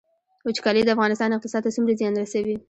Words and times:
وچکالي 0.47 0.81
د 0.85 0.89
افغانستان 0.95 1.29
اقتصاد 1.33 1.61
ته 1.65 1.69
څومره 1.75 1.97
زیان 1.99 2.13
رسوي؟ 2.23 2.55